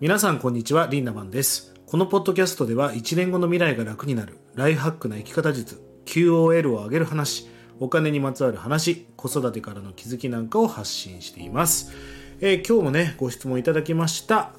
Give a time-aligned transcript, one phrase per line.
[0.00, 1.74] 皆さんこんにちはリンダマンです。
[1.84, 7.48] このポッドキャストでは1年後の未来が楽になるライフハックな生き方術 QOL を上げる話
[7.80, 11.92] お金にまつわる話子育てからの気づきなんかを発信しています、
[12.40, 14.52] えー、今日もねご質問いただきました。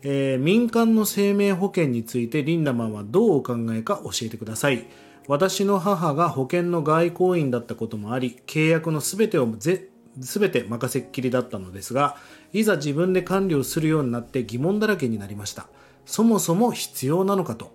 [0.00, 4.86] えー、民間の生命保険についてリンダマンはどうお考えか教えてください。
[5.28, 12.16] 私の母が保険の外交員だったこともあり契約のすべてをぜ全て任せっきりだったのですが
[12.52, 15.66] いざ自分で管理をするようになって疑問だらけになりました。
[16.06, 17.74] そもそも必要なのかと。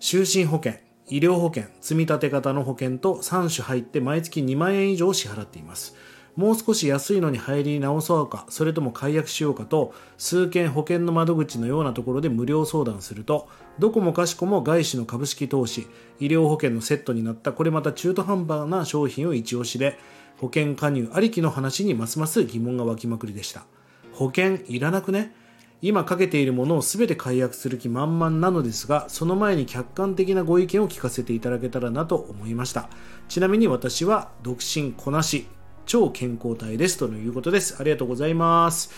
[0.00, 0.74] 就寝保険
[1.08, 5.96] 医療保険積立型の保険と3種入って毎月2万円以上支払っています。
[6.40, 13.46] もう少し安いのに入り直そうかそれとも解約しようかと数件保険の窓口のようなところで無料相談すると
[13.78, 15.86] どこもかしこも外資の株式投資
[16.18, 19.98] 医療保険のセットになったこれまた中途半端な商品を一押しで
[20.38, 23.66] 保険加入ありきの話にますます疑問が湧きまくりでした。
[24.14, 25.34] 保険いらなくね？
[25.82, 32.88] 今かけているものを全て解約する気満々なのですがその前に客観的なご意見を聞かせていただけたらなと思いました。
[33.28, 35.46] ちなみに私は独身こなし
[35.90, 37.74] 超健康体ですということです。
[37.80, 38.92] ありがとうございます。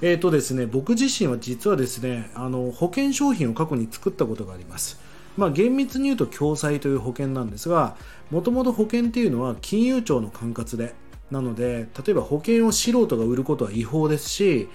[0.00, 4.98] えーとですね、僕自身は実はですねあの保険商品を過去に作ったことがあります。
[5.36, 7.94] まあ、厳密に言うと共済という保険なんですが
[8.30, 10.94] もともと保険っていうのは金融庁の管轄で
[11.30, 14.68] なので例えば保険を素人が売ることは違法ですし、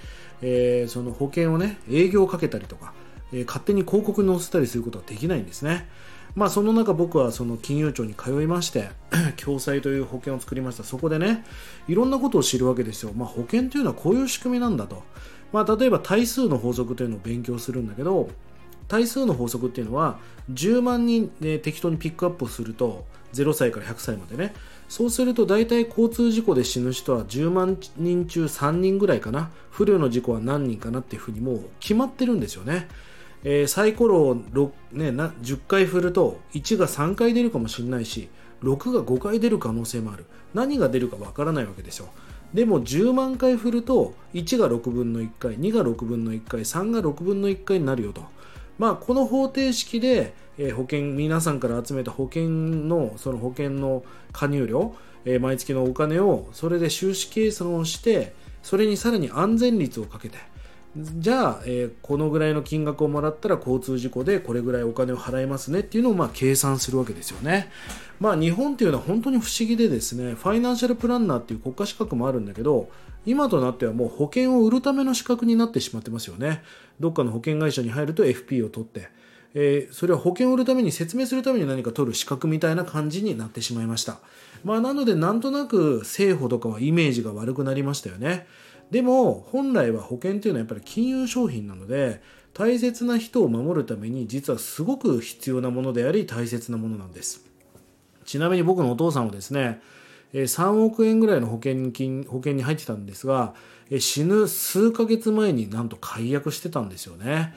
[0.43, 2.93] えー、その保険をね営業をかけたりとか、
[3.33, 5.89] えー、勝手に広告に載せたりすることはできないんですね。
[6.36, 8.89] まあその中僕はその金融庁に通いまして
[9.44, 10.83] 共済という保険を作りました。
[10.83, 11.45] そこでね
[11.88, 15.03] いろんなことを知るわけですよ、まあ、保険というのはこういう仕組みなんだと、
[15.53, 18.30] まあ、例えば対数の法則というのを勉強するんだけど
[18.88, 20.19] 対数の法則っていうのは
[20.53, 24.53] 10万人、ね、適当にピックアップすると0歳から100歳までね。
[24.88, 29.49] そうすると大体交通事故で死ぬ人は10万人中3人ぐらいかな。
[29.72, 32.88] 不慮の事故は何人かなっていうふうにもう決まってるんですよね、
[33.45, 38.27] えー、サイコロを、ね、な10回振ると1が3回出るかもしれないし
[38.64, 40.25] 6が5回出る可能性もある。
[40.55, 42.08] 何が出るかわからないわけですよ
[42.53, 48.23] でも10万回振ると1が6分の1回2が6分の1回3が6分の1回になるよと。
[48.77, 58.33] まあ、この方程式で、えー、保険皆さんから集めた保険のその保険の加入料、えー、毎月のお金をそれで収支計算をして
[58.64, 60.37] それにさらに安全率をかけて
[60.98, 67.70] じゃあ、えー、このぐらいの金額をもらったら交通事故でこれぐらいお金を払いますねっていうのをまあ計算するわけですよね。
[68.20, 72.89] まあ日本っていうのは本当に不思議でですね、ファイナンシャルプランナーっていう国家資格もあるんだけど、
[73.26, 76.64] 今となってはもう保険を売るための資格になってしまってますよね。
[77.00, 79.10] どっかの保険会社に入ると FP を取って、
[79.54, 84.20] えー、それは保険を売るために説明するために何か取る資格みたいな感じになってしまいました。
[84.64, 88.48] まあなのでなんとなく政府とかはイメージが悪くなりましたよね。
[88.91, 92.21] でも本来は保険というのはやっぱり金融商品なので
[92.53, 97.45] 大切な人を守るために実はすごく必要なものであり大切なものなんです。
[98.25, 99.81] ちなみに僕のお父さんはですね
[100.33, 103.53] 3億円ぐらいの保険金保険に入ってたんですが
[103.99, 107.53] 死ぬ数ヶ月前になんと解約してたんですよね。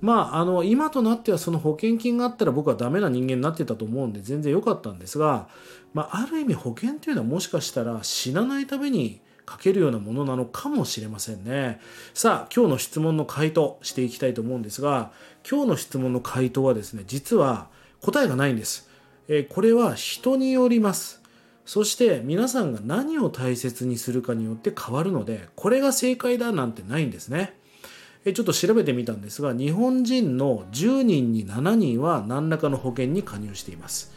[0.00, 5.48] まあ、あの今となってはその保険金があったら僕はダメな人間になってたと思うんで全然良かったんですが、
[5.94, 11.80] まあ、ある意味保険というのはもしかしたら死なないために書けるようなものなのかもしれませんね。
[12.14, 15.12] さあ、今日の質問の回答していきたいと思うんですが、
[15.48, 17.68] 今日の質問の回答はですね、実は
[18.00, 18.88] 答えがないんです。
[19.28, 21.22] え、これは人によります。
[21.64, 27.54] そして皆さんが何を大切にするかによって変わるので、これが正解だなんてないんですね。
[28.24, 34.12] えちょっと調べてみたんですが、日本人の10人に7人は何らかの保険に加入しています。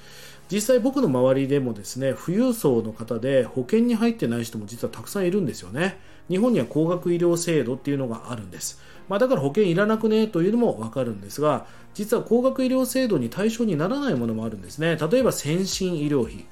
[0.51, 6.00] 実際僕の周りでもですね富裕層の方で保険に入ってない人も実はたくさんいるんですよね。
[6.29, 14.97] 日本には高額医療制度っていうのがあるんです、まあ、だから保険いらなくねというのもわかるんですが実は高額医療制度に対象にならないものもあるんですね。
[14.97, 16.45] 例えば先進医療費。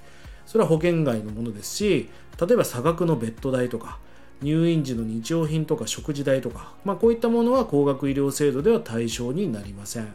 [0.46, 3.98] それは保険外のものですし例えば差額のベッド代とか
[4.42, 10.14] 入院時の日用品とか食事代とか、まあ、こういったものは高額医療制度では対象になりません。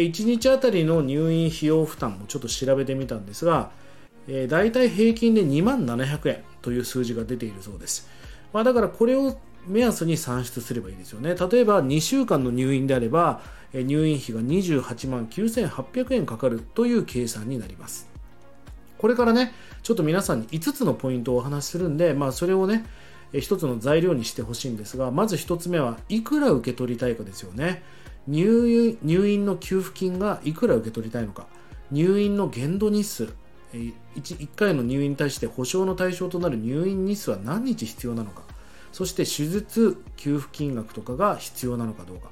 [0.00, 3.70] 1日あたりの入院費用負担もちょっと調べてみたんですが、
[4.26, 8.08] えー、大体平均で2万700円という数字が出ているそうです。
[8.52, 11.34] まあ、だからこれを目安に算出すればいいですよね。
[11.34, 13.40] 例えば2週間の入院であれば、
[13.72, 18.08] 入院費が28万9800円かかるという計算になります。
[18.98, 19.52] これからね、
[19.82, 22.84] ちょっと皆さんに5つのポイントをお話しするんで、まあ、それをね、
[23.32, 27.82] 1つの材料にしてほしいんですが、まず1つ目はいくら受け取りたいかですよね。
[28.26, 31.46] 入院の給付金がいくら受け取りたいのか。
[31.90, 33.28] 入院の限度日数。
[33.72, 38.42] 1, 1回の入院に対して保証の対象となる入院日数は何日必要なのか。
[38.92, 42.30] そして手術給付金額とかが必要なのかどうか。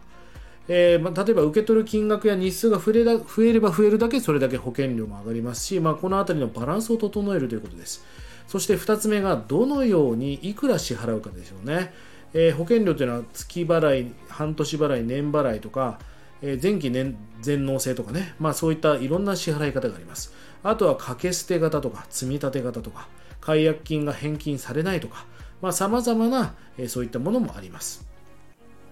[0.68, 8.04] えーまあ、例えば受け取る金額や日数が増え増えれば増えるだけそれだけ保険料も上がりますし、まあ、この辺りのバランスを整えるということです。
[8.46, 11.92] そして2つ目がどのようにいくら支払うかでしょうね、
[12.34, 15.98] えー、保険料というのは月払い半年払い年払いとか、
[16.40, 20.32] えー、前期年全納制とかね、まあ、そういったいろんな支払い方があります。
[20.62, 23.08] あとは掛け捨て型とか積み立て型とか
[23.40, 25.26] 解約金が返金されないとか
[25.72, 28.06] さまざ、まな、えー、そういったものもあります。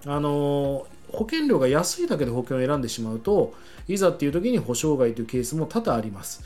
[0.06, 3.54] あのー保険料が安いだけで保険を選んでしまうと
[3.88, 6.42] いざっていう時に保証外というケースも多々あります、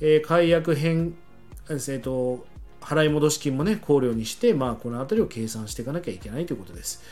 [0.00, 1.12] えー、解約返、
[1.68, 2.46] えーと、
[2.84, 7.02] 払い戻し金もね考慮にして、まあ、この辺りを計算していかなきゃいけないということです、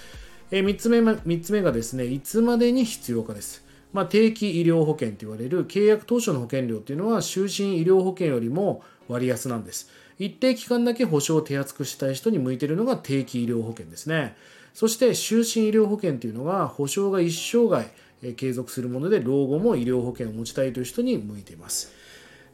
[0.51, 3.65] えー、3, つ目3つ目がですねいつまでに必要かです。
[3.93, 9.91] まあ、定期医療保険と言われる契約当初の保険料というのは終身医療保険よりも割安なんです。
[10.19, 14.35] 一定期間だけ保証を手厚くしたい人に向いているのが定期医療保険ですね。
[14.73, 17.91] そして終身医療保険というのが保証が一生涯
[18.35, 21.93] 継続するもので老後も医療保険を持ちたいという人に向いています。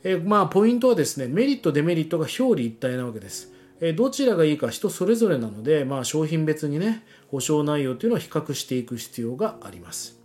[0.05, 3.53] えまあ、ポイントはですねメリットデメリットが表裏一体なわけです。
[3.81, 10.19] えどちらがいいか人それぞれなので、まあ、商品別にね保証内容というのを比較していく必要があります。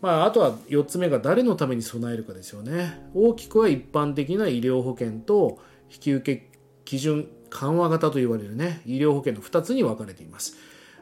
[0.00, 3.00] まあ、あとは4つ目が誰のために備えるかですよね。
[3.14, 5.58] 大きくは一般的な医療保険と
[5.90, 6.50] 引き受け
[6.84, 10.56] 基準緩和型と言われるね医療保険の2つに分かれています。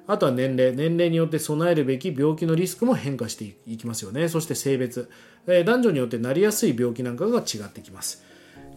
[0.06, 4.28] あとは年齢、年齢によって備えるべき病気のリスクも変化していきますよね。
[4.28, 5.10] そして性別、
[5.46, 8.24] えー、男女によってなりやすい病気なんかが違ってきます。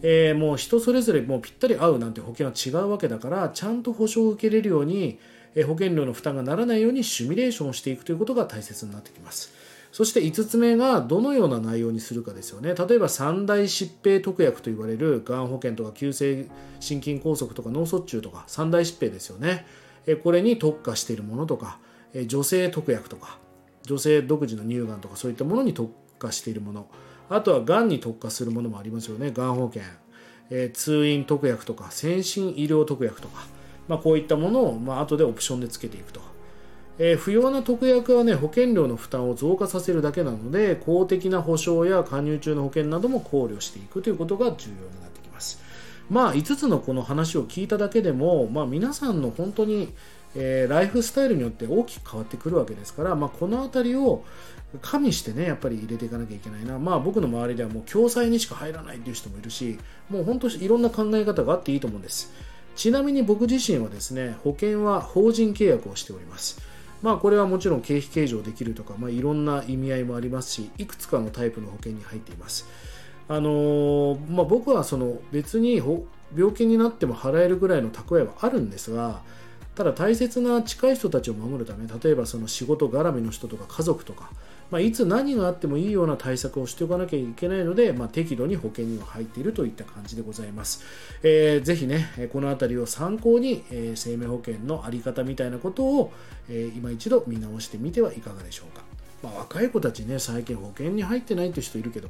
[0.02, 5.18] えー、もう人それぞれもうぴったり合うなんて保険は違うわけだからちゃんと保証を受けれるように、
[5.54, 9.52] えー、保険料の負担がならないようにシミュレーションをしていくということが大切になってきます
[9.92, 16.46] そして5つ目がどのような内容にするかですよね例えば三大疾病特約と言われるがん保険とか急性
[16.78, 19.66] 心筋梗塞とか脳卒中とか三大疾病ですよね
[20.22, 21.78] これに特化しているものとか
[22.26, 23.38] 女性特約とか
[23.84, 26.86] 女性独自の乳がんとかそういったものに特化しているもの
[27.30, 29.30] あとはがんに特化するものもありますよね。
[29.30, 29.82] がん保険、
[30.50, 33.44] え通院特約とか先進医療特約とか、
[33.86, 36.20] まあ、こういったものを、まあ後でオプションでつけていくと、
[36.98, 45.19] え、不要な特約はね保険料の負担を増加させるだけなので公的な保証や加入中の保険なども考慮していくということが重要になってきます。
[46.10, 49.94] まあ5つのこの話を聞いただけでも、まあ、皆さんの本当に、
[50.34, 54.24] えー、ライフスタイルによって大きく変わってくるわけですから、まあ、この辺りを
[54.82, 56.78] 加味してねやっぱり入れていかなきゃいけないな。
[56.78, 59.78] まあ僕の周りではもう共済にしか入らないっていう人もいるし
[60.08, 62.32] もう本当いろんな考え方があっていいと思うんです。
[62.76, 66.60] ちなみに僕自身はですね保険は法人契約をしております。
[67.02, 72.68] まあこれはもちろん経費計上できるとか、まあ、いろんな意味合いもありますしいくつかのタイプの保険に入っています。
[73.30, 75.76] あのまあ、僕はその別に
[76.36, 79.20] 病気になっても払えるぐらいの蓄えはあるんですが
[79.76, 84.30] ただ大切な近い人たちを守るため例えばその仕事絡みの人とか家族とか、
[84.72, 90.82] まあ、いつ何があってもいいような対策をしておかなきゃいけないので、まあ、適度に保険には入っているといった感じでございます、
[91.22, 96.12] えー、ぜひねこの辺りを参考に、えー、生命保険の在り方みたいなことを、
[96.48, 98.89] えー、今一度見直してみてはいかがでしょうか。
[99.22, 102.08] まあ、若い子たちね、最近保険に入ってないって人いるけど、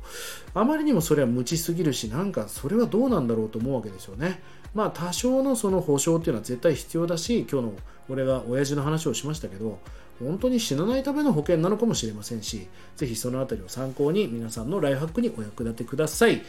[0.54, 4.40] あまりにもそれは無知すぎるし、なんかそれはどうなんだろうと思うわけですよね。
[4.74, 7.72] まあ、多少のその保証っていうのは絶対必要だし、今日の
[8.08, 9.78] 俺が親父の話をしましたけど、
[10.20, 16.42] 本当に死なないための保険なのかもしれませんし、ぜひそのあたりを参考に皆さんのライフハックにお役立てください。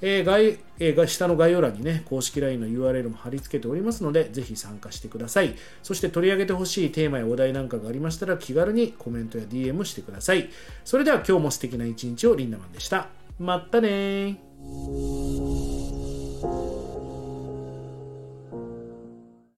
[0.00, 5.56] えー概えー、下の概要欄にね、公式 LINE の URL も貼り付けておりますので、ぜひ参加してください。
[5.82, 10.50] そして取り上げてほしいテーマやお題なんかがありましたら、気軽にコメントや DM してください。
[10.84, 13.08] それでは今日も素敵な一日をリンダマンでした。
[13.38, 14.40] まったね